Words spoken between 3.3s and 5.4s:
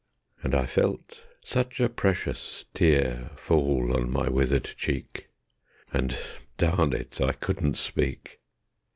Fall on my withered cheek,